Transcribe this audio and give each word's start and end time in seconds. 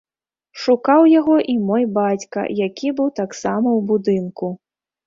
Шукаў 0.61 1.01
яго 1.19 1.35
і 1.53 1.55
мой 1.67 1.83
бацька, 1.99 2.47
які 2.65 2.87
быў 3.03 3.13
таксама 3.21 3.67
ў 3.79 3.91
будынку. 3.95 4.55